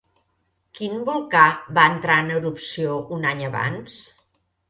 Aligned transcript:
Quin 0.79 1.03
volcà 1.09 1.43
va 1.79 1.83
entrar 1.95 2.17
en 2.23 2.33
erupció 2.37 2.97
un 3.17 3.29
any 3.35 3.47
abans? 3.51 4.01